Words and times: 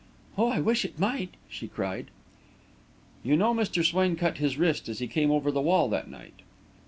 "Oh, 0.35 0.47
I 0.49 0.59
wish 0.59 0.83
it 0.83 0.97
might!" 0.97 1.35
she 1.47 1.67
cried. 1.67 2.07
"You 3.21 3.37
know 3.37 3.53
Mr. 3.53 3.85
Swain 3.85 4.15
cut 4.15 4.39
his 4.39 4.57
wrist 4.57 4.89
as 4.89 4.97
he 4.97 5.05
came 5.05 5.29
over 5.29 5.51
the 5.51 5.61
wall 5.61 5.89
that 5.89 6.09
night?" 6.09 6.39